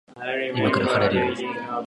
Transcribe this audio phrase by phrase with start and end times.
[0.55, 1.51] 今から晴れるよ